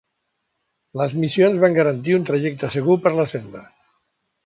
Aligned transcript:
Les 1.01 1.13
missions 1.25 1.61
van 1.65 1.77
garantir 1.81 2.19
un 2.23 2.27
trajecte 2.33 2.73
segur 2.79 3.01
per 3.07 3.17
la 3.23 3.31
senda. 3.37 3.67